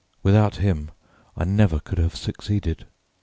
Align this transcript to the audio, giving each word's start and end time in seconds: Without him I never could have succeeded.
Without 0.23 0.55
him 0.55 0.89
I 1.37 1.43
never 1.43 1.79
could 1.79 1.99
have 1.99 2.15
succeeded. 2.15 2.87